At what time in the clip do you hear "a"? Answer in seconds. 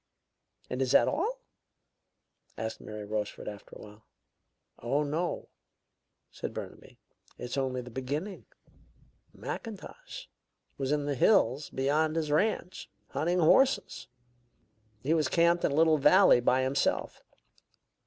3.75-3.79, 15.71-15.75